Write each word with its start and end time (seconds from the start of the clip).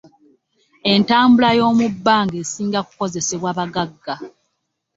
Entambula 0.91 1.49
y'omubbanga 1.59 2.35
esinga 2.43 2.79
kukozesebwa 2.87 3.49
baggaga. 3.57 4.15